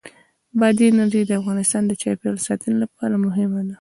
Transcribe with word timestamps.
بادي 0.59 0.85
انرژي 0.89 1.21
د 1.25 1.31
افغانستان 1.41 1.81
د 1.87 1.91
چاپیریال 2.01 2.37
ساتنې 2.47 2.75
لپاره 2.83 3.15
مهم 3.25 3.49
دي. 3.65 3.69